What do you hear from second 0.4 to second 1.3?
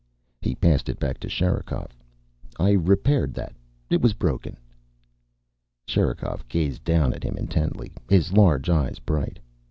He passed it back to